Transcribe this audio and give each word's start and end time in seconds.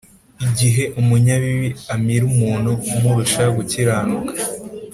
igihe 0.45 0.83
umunyabibi 0.99 1.69
amira 1.93 2.23
umuntu 2.31 2.71
umurusha 2.95 3.43
gukiranuka, 3.55 4.37